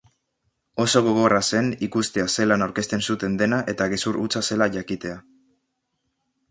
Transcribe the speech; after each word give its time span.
Oso 0.83 1.01
gogorra 1.07 1.41
zen 1.51 1.69
ikustea 1.87 2.25
zelan 2.39 2.65
aurkezten 2.67 3.07
zuten 3.11 3.37
dena 3.43 3.61
eta 3.75 3.89
gezur 3.95 4.19
hutsa 4.23 4.45
zela 4.51 4.71
jakitea. 4.79 5.25